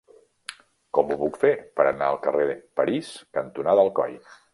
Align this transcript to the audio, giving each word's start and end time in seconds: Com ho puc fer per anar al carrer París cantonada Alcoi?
Com 0.97 1.11
ho 1.11 1.17
puc 1.19 1.35
fer 1.43 1.51
per 1.79 1.85
anar 1.89 2.07
al 2.13 2.17
carrer 2.23 2.55
París 2.81 3.13
cantonada 3.39 3.85
Alcoi? 3.87 4.17